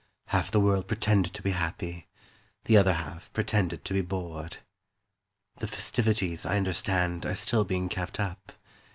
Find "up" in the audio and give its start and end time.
8.19-8.51